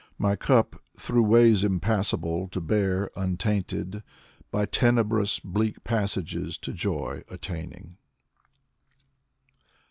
[0.17, 4.01] My cup, through ways impassable, To bear, untainted;
[4.49, 7.97] By tenebrous bleak passages To joy attaining.